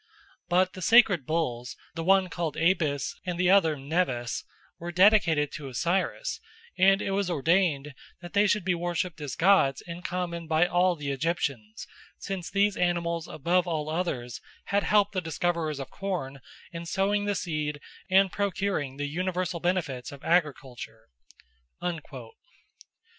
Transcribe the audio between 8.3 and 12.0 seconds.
they should be worshipped as gods in common by all the Egyptians,